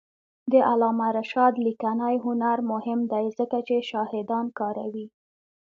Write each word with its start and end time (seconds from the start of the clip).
د 0.51 0.53
علامه 0.69 1.07
رشاد 1.17 1.53
لیکنی 1.65 2.15
هنر 2.25 2.57
مهم 2.71 2.99
دی 3.13 3.25
ځکه 3.37 3.57
چې 3.67 3.75
شاهدان 3.89 4.45
کاروي. 4.59 5.05